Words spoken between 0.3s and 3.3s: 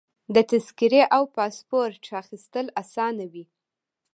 د تذکرې او پاسپورټ اخیستل اسانه